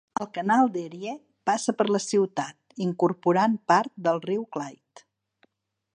El 0.23 0.27
canal 0.35 0.69
d'Erie 0.77 1.13
passa 1.49 1.75
per 1.81 1.87
la 1.95 2.01
ciutat, 2.05 2.57
incorporant 2.87 3.59
part 3.73 3.95
del 4.09 4.23
riu 4.29 4.43
Clyde. 4.57 5.07